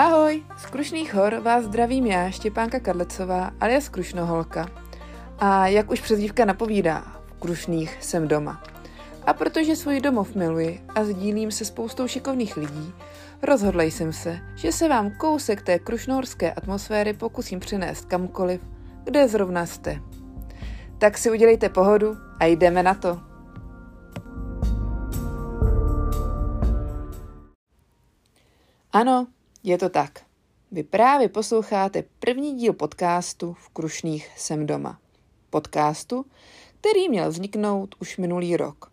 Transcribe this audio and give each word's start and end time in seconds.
Ahoj, 0.00 0.42
z 0.56 0.66
Krušných 0.66 1.14
hor 1.14 1.34
vás 1.34 1.64
zdravím 1.64 2.06
já, 2.06 2.30
Štěpánka 2.30 2.80
Kadlecová, 2.80 3.50
alias 3.60 3.88
Krušnoholka. 3.88 4.68
A 5.38 5.66
jak 5.66 5.90
už 5.90 6.00
přezdívka 6.00 6.44
napovídá, 6.44 7.00
v 7.26 7.32
Krušných 7.32 7.98
jsem 8.00 8.28
doma. 8.28 8.62
A 9.26 9.32
protože 9.32 9.76
svůj 9.76 10.00
domov 10.00 10.34
miluji 10.34 10.80
a 10.94 11.04
sdílím 11.04 11.50
se 11.50 11.64
spoustou 11.64 12.08
šikovných 12.08 12.56
lidí, 12.56 12.92
rozhodla 13.42 13.82
jsem 13.82 14.12
se, 14.12 14.38
že 14.54 14.72
se 14.72 14.88
vám 14.88 15.10
kousek 15.10 15.62
té 15.62 15.78
krušnohorské 15.78 16.52
atmosféry 16.52 17.12
pokusím 17.12 17.60
přinést 17.60 18.04
kamkoliv, 18.04 18.60
kde 19.04 19.28
zrovna 19.28 19.66
jste. 19.66 20.00
Tak 20.98 21.18
si 21.18 21.30
udělejte 21.30 21.68
pohodu 21.68 22.16
a 22.38 22.44
jdeme 22.44 22.82
na 22.82 22.94
to. 22.94 23.20
Ano, 28.92 29.26
je 29.62 29.78
to 29.78 29.88
tak. 29.88 30.20
Vy 30.72 30.82
právě 30.82 31.28
posloucháte 31.28 32.04
první 32.18 32.56
díl 32.56 32.72
podcastu 32.72 33.52
V 33.52 33.68
Krušných 33.68 34.30
jsem 34.36 34.66
doma. 34.66 34.98
Podcastu, 35.50 36.26
který 36.80 37.08
měl 37.08 37.30
vzniknout 37.30 37.94
už 38.00 38.16
minulý 38.16 38.56
rok. 38.56 38.90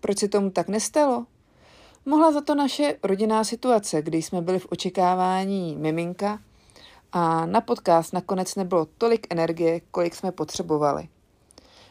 Proč 0.00 0.18
se 0.18 0.28
tomu 0.28 0.50
tak 0.50 0.68
nestalo? 0.68 1.26
Mohla 2.06 2.32
za 2.32 2.40
to 2.40 2.54
naše 2.54 2.96
rodinná 3.02 3.44
situace, 3.44 4.02
kdy 4.02 4.22
jsme 4.22 4.42
byli 4.42 4.58
v 4.58 4.66
očekávání 4.70 5.76
miminka 5.76 6.40
a 7.12 7.46
na 7.46 7.60
podcast 7.60 8.12
nakonec 8.12 8.54
nebylo 8.54 8.86
tolik 8.98 9.26
energie, 9.30 9.80
kolik 9.90 10.14
jsme 10.14 10.32
potřebovali. 10.32 11.08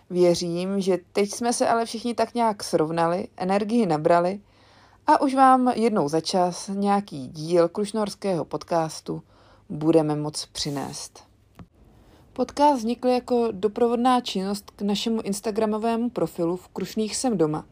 Věřím, 0.10 0.82
že 0.82 0.98
teď 1.14 1.32
jsme 1.32 1.54
se 1.54 1.68
ale 1.68 1.86
všichni 1.86 2.14
tak 2.14 2.34
nějak 2.34 2.64
srovnali, 2.64 3.28
energii 3.38 3.86
nabrali 3.86 4.40
a 5.08 5.22
už 5.22 5.36
vám 5.36 5.68
jednou 5.76 6.10
za 6.10 6.22
čas 6.22 6.70
nějaký 6.74 7.28
díl 7.28 7.70
krušnorského 7.70 8.46
podcastu 8.46 9.24
budeme 9.70 10.16
moc 10.16 10.46
přinést. 10.46 11.24
Podcast 12.34 12.80
vznikl 12.80 13.08
jako 13.08 13.48
doprovodná 13.52 14.22
činnost 14.22 14.72
k 14.76 14.82
našemu 14.82 15.22
instagramovému 15.22 16.10
profilu 16.10 16.58
v 16.58 16.68
Krušných 16.68 17.16
jsem 17.16 17.38
doma, 17.38 17.66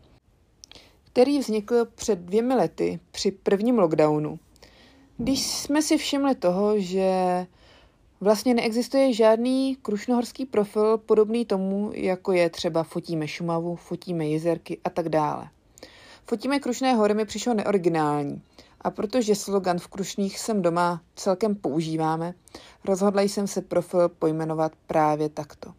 který 1.03 1.39
vznikl 1.39 1.85
před 1.95 2.19
dvěmi 2.19 2.55
lety 2.55 2.99
při 3.11 3.31
prvním 3.31 3.79
lockdownu. 3.79 4.39
Když 5.17 5.47
jsme 5.47 5.81
si 5.81 5.97
všimli 5.97 6.35
toho, 6.35 6.79
že 6.79 7.47
vlastně 8.21 8.53
neexistuje 8.53 9.13
žádný 9.13 9.77
krušnohorský 9.81 10.45
profil 10.45 10.97
podobný 10.97 11.45
tomu, 11.45 11.91
jako 11.93 12.31
je 12.31 12.49
třeba 12.49 12.83
fotíme 12.83 13.27
Šumavu, 13.27 13.75
fotíme 13.75 14.27
jezerky 14.27 14.77
a 14.83 14.89
tak 14.89 15.09
dále. 15.09 15.49
Fotíme 16.25 16.59
Krušné 16.59 16.95
hory 16.95 17.13
mi 17.13 17.25
přišel 17.25 17.53
neoriginální. 17.53 18.41
A 18.81 18.91
protože 18.91 19.35
slogan 19.35 19.79
v 19.79 19.87
Krušných 19.87 20.39
jsem 20.39 20.61
doma 20.61 21.01
celkem 21.15 21.55
používáme, 21.55 22.33
rozhodla 22.85 23.21
jsem 23.21 23.47
se 23.47 23.61
profil 23.61 24.09
pojmenovat 24.09 24.71
právě 24.87 25.29
takto. 25.29 25.73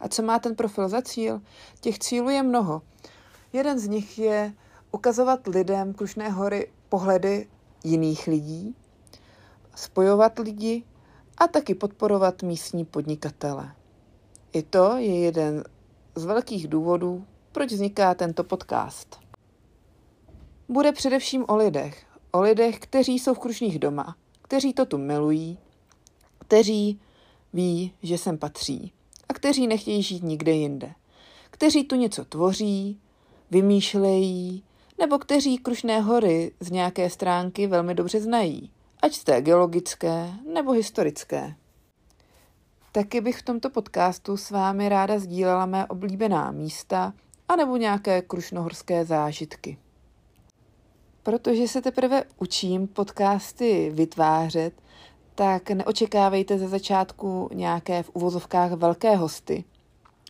A 0.00 0.08
co 0.08 0.22
má 0.22 0.38
ten 0.38 0.56
profil 0.56 0.88
za 0.88 1.02
cíl? 1.02 1.40
Těch 1.80 1.98
cílů 1.98 2.28
je 2.28 2.42
mnoho. 2.42 2.82
Jeden 3.52 3.78
z 3.78 3.88
nich 3.88 4.18
je 4.18 4.52
ukazovat 4.92 5.46
lidem 5.46 5.94
Krušné 5.94 6.28
hory 6.30 6.70
pohledy 6.88 7.48
jiných 7.84 8.26
lidí, 8.26 8.76
spojovat 9.74 10.38
lidi 10.38 10.84
a 11.38 11.48
taky 11.48 11.74
podporovat 11.74 12.42
místní 12.42 12.84
podnikatele. 12.84 13.72
I 14.52 14.62
to 14.62 14.96
je 14.96 15.20
jeden 15.20 15.64
z 16.14 16.24
velkých 16.24 16.68
důvodů, 16.68 17.24
proč 17.52 17.72
vzniká 17.72 18.14
tento 18.14 18.44
podcast 18.44 19.29
bude 20.70 20.92
především 20.92 21.44
o 21.48 21.56
lidech. 21.56 22.06
O 22.32 22.40
lidech, 22.40 22.78
kteří 22.78 23.18
jsou 23.18 23.34
v 23.34 23.38
Krušných 23.38 23.78
doma, 23.78 24.16
kteří 24.42 24.72
to 24.72 24.86
tu 24.86 24.98
milují, 24.98 25.58
kteří 26.38 27.00
ví, 27.52 27.92
že 28.02 28.18
sem 28.18 28.38
patří 28.38 28.92
a 29.28 29.34
kteří 29.34 29.66
nechtějí 29.66 30.02
žít 30.02 30.22
nikde 30.22 30.52
jinde. 30.52 30.92
Kteří 31.50 31.84
tu 31.84 31.96
něco 31.96 32.24
tvoří, 32.24 33.00
vymýšlejí, 33.50 34.64
nebo 34.98 35.18
kteří 35.18 35.58
Krušné 35.58 36.00
hory 36.00 36.52
z 36.60 36.70
nějaké 36.70 37.10
stránky 37.10 37.66
velmi 37.66 37.94
dobře 37.94 38.20
znají, 38.20 38.70
ať 39.02 39.14
z 39.14 39.24
té 39.24 39.42
geologické 39.42 40.30
nebo 40.54 40.72
historické. 40.72 41.54
Taky 42.92 43.20
bych 43.20 43.38
v 43.38 43.42
tomto 43.42 43.70
podcastu 43.70 44.36
s 44.36 44.50
vámi 44.50 44.88
ráda 44.88 45.18
sdílela 45.18 45.66
mé 45.66 45.86
oblíbená 45.86 46.50
místa 46.50 47.12
anebo 47.48 47.76
nějaké 47.76 48.22
krušnohorské 48.22 49.04
zážitky 49.04 49.78
protože 51.22 51.68
se 51.68 51.82
teprve 51.82 52.24
učím 52.38 52.86
podcasty 52.86 53.90
vytvářet, 53.94 54.72
tak 55.34 55.70
neočekávejte 55.70 56.58
ze 56.58 56.68
začátku 56.68 57.50
nějaké 57.52 58.02
v 58.02 58.10
uvozovkách 58.14 58.72
velké 58.72 59.16
hosty, 59.16 59.64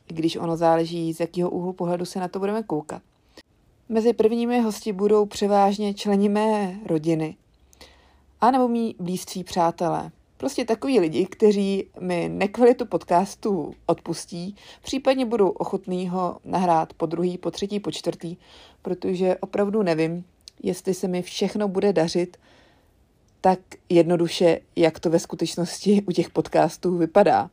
i 0.09 0.15
když 0.15 0.37
ono 0.37 0.57
záleží, 0.57 1.13
z 1.13 1.21
jakého 1.21 1.51
úhlu 1.51 1.73
pohledu 1.73 2.05
se 2.05 2.21
na 2.21 2.29
to 2.29 2.39
budeme 2.39 2.63
koukat. 2.63 3.03
Mezi 3.89 4.13
prvními 4.13 4.61
hosti 4.61 4.93
budou 4.93 5.27
převážně 5.27 5.95
členi 5.95 6.29
mé 6.29 6.81
rodiny, 6.87 7.37
a 8.41 8.51
nebo 8.51 8.69
mý 8.69 8.97
blízcí 8.99 9.45
přátelé. 9.45 10.11
Prostě 10.37 10.65
takový 10.65 11.01
lidi, 11.01 11.27
kteří 11.27 11.87
mi 12.01 12.29
nekvalitu 12.29 12.87
podcastu 12.87 13.75
odpustí, 13.87 14.57
případně 14.83 15.27
budou 15.27 15.49
ochotní 15.49 16.09
ho 16.09 16.37
nahrát 16.45 16.93
po 16.93 17.07
druhý, 17.07 17.39
po 17.39 17.51
třetí, 17.51 17.81
po 17.81 17.93
čtvrtý, 17.93 18.37
protože 18.83 19.37
opravdu 19.41 19.83
nevím, 19.83 20.25
jestli 20.63 20.95
se 20.95 21.09
mi 21.09 21.23
všechno 21.23 21.69
bude 21.69 21.93
dařit 21.93 22.37
tak 23.41 23.59
jednoduše, 23.89 24.61
jak 24.77 25.01
to 25.01 25.11
ve 25.11 25.19
skutečnosti 25.19 26.03
u 26.09 26.13
těch 26.13 26.31
podcastů 26.31 26.97
vypadá. 26.99 27.51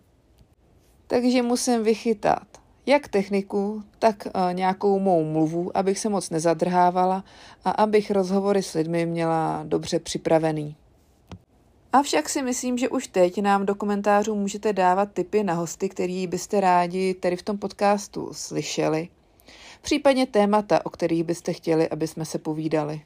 Takže 1.08 1.42
musím 1.42 1.84
vychytat 1.84 2.48
jak 2.88 3.08
techniku, 3.08 3.84
tak 4.00 4.26
uh, 4.26 4.54
nějakou 4.54 5.00
mou 5.00 5.24
mluvu, 5.24 5.78
abych 5.78 6.00
se 6.00 6.10
moc 6.10 6.30
nezadrhávala 6.30 7.24
a 7.66 7.72
abych 7.72 8.12
rozhovory 8.12 8.64
s 8.64 8.74
lidmi 8.74 9.06
měla 9.06 9.64
dobře 9.64 10.00
připravený. 10.00 10.76
Avšak 11.94 12.30
si 12.30 12.42
myslím, 12.42 12.78
že 12.78 12.90
už 12.90 13.08
teď 13.08 13.42
nám 13.42 13.66
do 13.66 13.76
komentářů 13.76 14.36
můžete 14.36 14.74
dávat 14.74 15.12
tipy 15.14 15.44
na 15.44 15.54
hosty, 15.54 15.90
který 15.90 16.28
byste 16.28 16.62
rádi 16.62 17.14
tady 17.14 17.36
v 17.36 17.44
tom 17.44 17.58
podcastu 17.58 18.30
slyšeli 18.32 19.10
případně 19.82 20.26
témata, 20.26 20.86
o 20.86 20.90
kterých 20.90 21.24
byste 21.24 21.54
chtěli, 21.54 21.90
aby 21.90 22.08
jsme 22.08 22.26
se 22.26 22.38
povídali. 22.38 23.02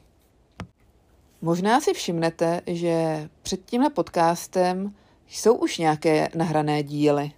Možná 1.42 1.80
si 1.80 1.94
všimnete, 1.94 2.60
že 2.66 3.28
před 3.42 3.64
tímhle 3.64 3.90
podcastem 3.90 4.94
jsou 5.28 5.54
už 5.54 5.78
nějaké 5.78 6.28
nahrané 6.34 6.82
díly. 6.82 7.32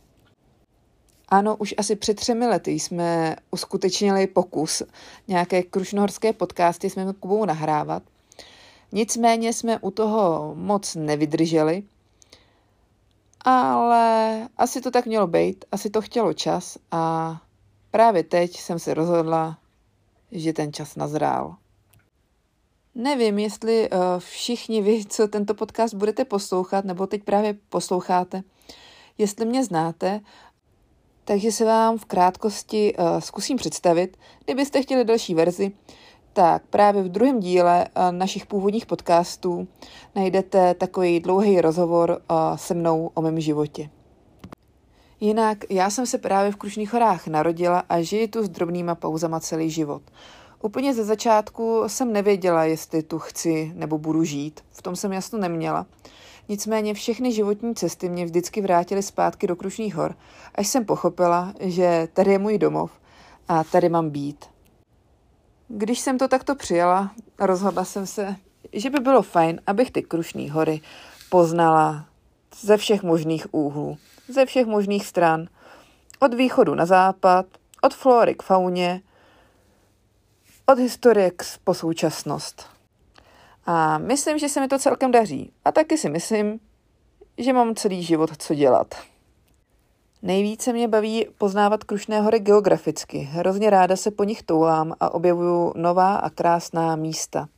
Ano, 1.28 1.56
už 1.56 1.74
asi 1.78 1.96
před 1.96 2.14
třemi 2.14 2.46
lety 2.46 2.70
jsme 2.70 3.36
uskutečnili 3.50 4.26
pokus 4.26 4.82
nějaké 5.28 5.62
krušnohorské 5.62 6.32
podcasty 6.32 6.90
jsme 6.90 7.12
Kubou 7.20 7.44
nahrávat. 7.44 8.02
Nicméně 8.92 9.52
jsme 9.52 9.78
u 9.78 9.90
toho 9.90 10.52
moc 10.54 10.94
nevydrželi, 10.94 11.82
ale 13.40 14.48
asi 14.56 14.80
to 14.80 14.90
tak 14.90 15.06
mělo 15.06 15.26
být, 15.26 15.64
asi 15.72 15.90
to 15.90 16.00
chtělo 16.00 16.32
čas 16.32 16.78
a 16.90 17.40
Právě 17.94 18.22
teď 18.22 18.56
jsem 18.56 18.78
se 18.78 18.94
rozhodla, 18.94 19.58
že 20.32 20.52
ten 20.52 20.72
čas 20.72 20.96
nazrál. 20.96 21.56
Nevím, 22.94 23.38
jestli 23.38 23.90
uh, 23.90 23.98
všichni 24.18 24.82
vy, 24.82 25.04
co 25.04 25.28
tento 25.28 25.54
podcast 25.54 25.94
budete 25.94 26.24
poslouchat, 26.24 26.84
nebo 26.84 27.06
teď 27.06 27.22
právě 27.22 27.54
posloucháte, 27.68 28.42
jestli 29.18 29.46
mě 29.46 29.64
znáte, 29.64 30.20
takže 31.24 31.52
se 31.52 31.64
vám 31.64 31.98
v 31.98 32.04
krátkosti 32.04 32.94
uh, 32.96 33.20
zkusím 33.20 33.56
představit. 33.56 34.16
Kdybyste 34.44 34.82
chtěli 34.82 35.04
další 35.04 35.34
verzi, 35.34 35.72
tak 36.32 36.66
právě 36.66 37.02
v 37.02 37.08
druhém 37.08 37.40
díle 37.40 37.88
uh, 37.88 38.12
našich 38.12 38.46
původních 38.46 38.86
podcastů 38.86 39.68
najdete 40.14 40.74
takový 40.74 41.20
dlouhý 41.20 41.60
rozhovor 41.60 42.22
se 42.56 42.74
mnou 42.74 43.10
o 43.14 43.22
mém 43.22 43.40
životě. 43.40 43.90
Jinak 45.24 45.58
já 45.70 45.90
jsem 45.90 46.06
se 46.06 46.18
právě 46.18 46.52
v 46.52 46.56
Krušných 46.56 46.92
horách 46.92 47.26
narodila 47.26 47.82
a 47.88 48.00
žiji 48.00 48.28
tu 48.28 48.42
s 48.42 48.48
drobnýma 48.48 48.94
pauzama 48.94 49.40
celý 49.40 49.70
život. 49.70 50.02
Úplně 50.62 50.94
ze 50.94 51.04
začátku 51.04 51.82
jsem 51.86 52.12
nevěděla, 52.12 52.64
jestli 52.64 53.02
tu 53.02 53.18
chci 53.18 53.72
nebo 53.74 53.98
budu 53.98 54.24
žít. 54.24 54.60
V 54.70 54.82
tom 54.82 54.96
jsem 54.96 55.12
jasno 55.12 55.38
neměla. 55.38 55.86
Nicméně 56.48 56.94
všechny 56.94 57.32
životní 57.32 57.74
cesty 57.74 58.08
mě 58.08 58.24
vždycky 58.24 58.60
vrátily 58.60 59.02
zpátky 59.02 59.46
do 59.46 59.56
Krušných 59.56 59.94
hor, 59.94 60.14
až 60.54 60.68
jsem 60.68 60.84
pochopila, 60.84 61.54
že 61.60 62.08
tady 62.12 62.30
je 62.32 62.38
můj 62.38 62.58
domov 62.58 62.90
a 63.48 63.64
tady 63.64 63.88
mám 63.88 64.10
být. 64.10 64.44
Když 65.68 66.00
jsem 66.00 66.18
to 66.18 66.28
takto 66.28 66.54
přijala, 66.54 67.10
rozhodla 67.40 67.84
jsem 67.84 68.06
se, 68.06 68.36
že 68.72 68.90
by 68.90 69.00
bylo 69.00 69.22
fajn, 69.22 69.60
abych 69.66 69.90
ty 69.90 70.02
Krušní 70.02 70.50
hory 70.50 70.80
poznala 71.30 72.06
ze 72.60 72.76
všech 72.76 73.02
možných 73.02 73.54
úhlů 73.54 73.98
ze 74.28 74.46
všech 74.46 74.66
možných 74.66 75.06
stran. 75.06 75.46
Od 76.20 76.34
východu 76.34 76.74
na 76.74 76.86
západ, 76.86 77.46
od 77.82 77.94
flory 77.94 78.34
k 78.34 78.42
fauně, 78.42 79.02
od 80.66 80.78
historie 80.78 81.30
k 81.30 81.44
po 81.64 81.74
současnost. 81.74 82.66
A 83.66 83.98
myslím, 83.98 84.38
že 84.38 84.48
se 84.48 84.60
mi 84.60 84.68
to 84.68 84.78
celkem 84.78 85.10
daří. 85.10 85.52
A 85.64 85.72
taky 85.72 85.98
si 85.98 86.10
myslím, 86.10 86.60
že 87.38 87.52
mám 87.52 87.74
celý 87.74 88.02
život 88.02 88.30
co 88.38 88.54
dělat. 88.54 88.94
Nejvíce 90.22 90.72
mě 90.72 90.88
baví 90.88 91.26
poznávat 91.38 91.84
Krušné 91.84 92.20
hory 92.20 92.38
geograficky. 92.38 93.18
Hrozně 93.18 93.70
ráda 93.70 93.96
se 93.96 94.10
po 94.10 94.24
nich 94.24 94.42
toulám 94.42 94.94
a 95.00 95.14
objevuju 95.14 95.72
nová 95.76 96.16
a 96.16 96.30
krásná 96.30 96.96
místa. 96.96 97.48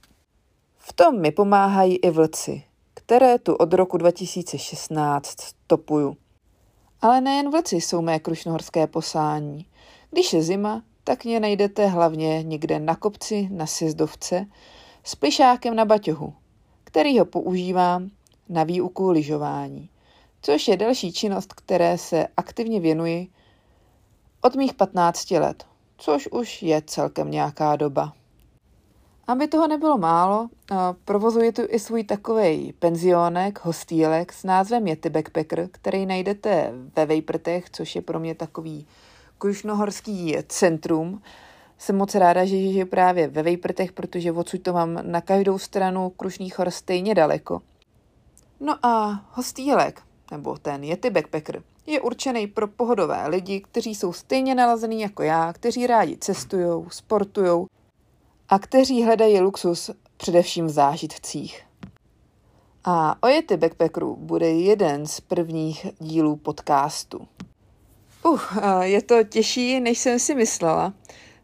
V 0.79 0.93
tom 0.93 1.21
mi 1.21 1.33
pomáhají 1.33 1.97
i 1.97 2.11
vlci, 2.11 2.63
které 2.95 3.39
tu 3.39 3.55
od 3.55 3.73
roku 3.73 3.97
2016 3.97 5.37
topuju. 5.67 6.17
Ale 7.03 7.21
nejen 7.21 7.51
vlci 7.51 7.77
jsou 7.77 8.03
mé 8.03 8.19
krušnohorské 8.19 8.87
posání. 8.87 9.67
Když 10.11 10.33
je 10.33 10.43
zima, 10.43 10.83
tak 11.05 11.25
mě 11.25 11.41
najdete 11.41 11.87
hlavně 11.87 12.43
někde 12.43 12.79
na 12.79 12.97
kopci 12.97 13.49
na 13.51 13.67
sjezdovce 13.67 14.47
s 15.05 15.15
plišákem 15.15 15.77
na 15.77 15.85
baťohu, 15.85 16.35
který 16.85 17.19
ho 17.19 17.25
používám 17.25 18.11
na 18.49 18.65
výuku 18.65 19.11
lyžování, 19.11 19.89
což 20.43 20.69
je 20.69 20.77
další 20.77 21.13
činnost, 21.13 21.53
které 21.53 21.99
se 21.99 22.27
aktivně 22.37 22.81
věnuji 22.81 23.29
od 24.41 24.55
mých 24.55 24.75
15 24.75 25.31
let, 25.31 25.67
což 25.97 26.29
už 26.29 26.63
je 26.63 26.83
celkem 26.87 27.31
nějaká 27.31 27.77
doba. 27.77 28.13
Aby 29.29 29.49
toho 29.49 29.69
nebylo 29.69 29.99
málo, 29.99 30.49
provozuji 31.05 31.53
tu 31.53 31.63
i 31.69 31.79
svůj 31.79 32.05
takový 32.05 32.73
penzionek, 32.79 33.65
hostýlek 33.65 34.33
s 34.33 34.45
názvem 34.45 34.87
Yeti 34.87 35.11
Backpacker, 35.11 35.69
který 35.73 36.07
najdete 36.07 36.73
ve 36.97 37.07
Vejprtech, 37.07 37.71
což 37.71 37.97
je 37.97 38.03
pro 38.03 38.21
mě 38.21 38.35
takový 38.35 38.87
krušnohorský 39.39 40.37
centrum. 40.49 41.23
Jsem 41.79 41.97
moc 41.97 42.15
ráda, 42.15 42.45
že 42.45 42.57
žiju 42.57 42.87
právě 42.87 43.29
ve 43.29 43.43
Vejprtech, 43.43 43.93
protože 43.93 44.33
odsud 44.33 44.63
to 44.63 44.73
mám 44.73 44.99
na 45.03 45.21
každou 45.21 45.59
stranu 45.59 46.11
Krušných 46.11 46.59
hor 46.59 46.71
stejně 46.71 47.15
daleko. 47.15 47.63
No 48.61 48.87
a 48.87 49.25
hostýlek, 49.33 50.03
nebo 50.31 50.59
ten 50.59 50.85
Yeti 50.85 51.11
Backpacker, 51.11 51.63
je 51.87 52.01
určený 52.01 52.47
pro 52.47 52.69
pohodové 52.69 53.29
lidi, 53.29 53.61
kteří 53.61 53.95
jsou 53.95 54.13
stejně 54.13 54.55
nalazený 54.55 55.01
jako 55.01 55.23
já, 55.23 55.53
kteří 55.53 55.87
rádi 55.87 56.17
cestují, 56.17 56.85
sportují 56.89 57.67
a 58.49 58.59
kteří 58.59 59.05
hledají 59.05 59.41
luxus 59.41 59.91
především 60.17 60.67
v 60.67 60.71
zážitcích. 60.71 61.63
A 62.85 63.23
o 63.23 63.29
Yeti 63.29 63.57
Backpackeru 63.57 64.17
bude 64.17 64.51
jeden 64.51 65.07
z 65.07 65.21
prvních 65.21 65.87
dílů 65.99 66.37
podcastu. 66.37 67.29
Uh, 68.25 68.41
je 68.81 69.03
to 69.03 69.25
těžší, 69.25 69.81
než 69.81 69.99
jsem 69.99 70.19
si 70.19 70.35
myslela. 70.35 70.93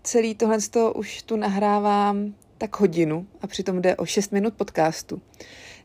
Celý 0.02 0.34
tohle 0.34 0.58
už 0.94 1.22
tu 1.22 1.36
nahrávám 1.36 2.34
tak 2.58 2.80
hodinu 2.80 3.26
a 3.40 3.46
přitom 3.46 3.82
jde 3.82 3.96
o 3.96 4.06
6 4.06 4.32
minut 4.32 4.54
podcastu. 4.54 5.22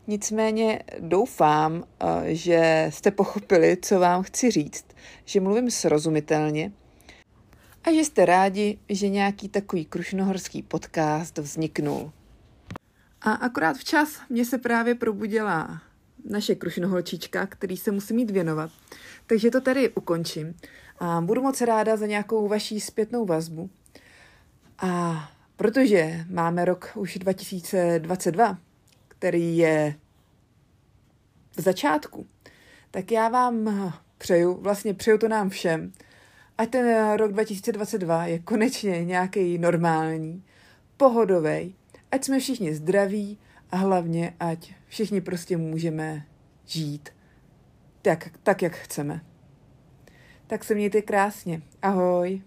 Nicméně 0.07 0.83
doufám, 0.99 1.83
že 2.23 2.87
jste 2.93 3.11
pochopili, 3.11 3.77
co 3.81 3.99
vám 3.99 4.23
chci 4.23 4.51
říct, 4.51 4.85
že 5.25 5.39
mluvím 5.39 5.71
srozumitelně 5.71 6.71
a 7.87 7.93
že 7.93 8.05
jste 8.05 8.25
rádi, 8.25 8.79
že 8.89 9.09
nějaký 9.09 9.49
takový 9.49 9.85
krušnohorský 9.85 10.63
podcast 10.63 11.37
vzniknul. 11.37 12.11
A 13.21 13.31
akorát 13.31 13.77
včas 13.77 14.19
mě 14.29 14.45
se 14.45 14.57
právě 14.57 14.95
probudila 14.95 15.81
naše 16.29 16.55
krušnoholčička, 16.55 17.47
který 17.47 17.77
se 17.77 17.91
musí 17.91 18.13
mít 18.13 18.31
věnovat. 18.31 18.71
Takže 19.27 19.51
to 19.51 19.61
tady 19.61 19.89
ukončím. 19.89 20.55
A 20.99 21.21
budu 21.21 21.41
moc 21.41 21.61
ráda 21.61 21.97
za 21.97 22.05
nějakou 22.05 22.47
vaší 22.47 22.79
zpětnou 22.79 23.25
vazbu. 23.25 23.69
A 24.77 25.23
protože 25.55 26.25
máme 26.29 26.65
rok 26.65 26.91
už 26.95 27.17
2022, 27.17 28.57
který 29.07 29.57
je 29.57 29.95
v 31.57 31.61
začátku, 31.61 32.25
tak 32.91 33.11
já 33.11 33.29
vám 33.29 33.93
přeju, 34.17 34.53
vlastně 34.53 34.93
přeju 34.93 35.17
to 35.17 35.27
nám 35.27 35.49
všem, 35.49 35.91
ať 36.57 36.69
ten 36.69 37.13
rok 37.15 37.31
2022 37.31 38.25
je 38.25 38.39
konečně 38.39 39.05
nějaký 39.05 39.57
normální, 39.57 40.43
pohodový, 40.97 41.75
ať 42.11 42.23
jsme 42.23 42.39
všichni 42.39 42.75
zdraví 42.75 43.37
a 43.71 43.77
hlavně, 43.77 44.33
ať 44.39 44.73
všichni 44.87 45.21
prostě 45.21 45.57
můžeme 45.57 46.25
žít 46.65 47.09
tak, 48.01 48.29
tak 48.43 48.61
jak 48.61 48.73
chceme. 48.73 49.21
Tak 50.47 50.63
se 50.63 50.75
mějte 50.75 51.01
krásně. 51.01 51.61
Ahoj. 51.81 52.41